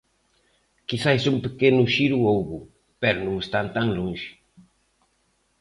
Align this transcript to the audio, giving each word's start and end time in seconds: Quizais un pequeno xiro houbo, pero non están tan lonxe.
Quizais 0.89 1.23
un 1.33 1.37
pequeno 1.45 1.83
xiro 1.93 2.17
houbo, 2.31 2.57
pero 3.01 3.19
non 3.25 3.35
están 3.43 3.67
tan 3.75 3.87
lonxe. 3.97 4.29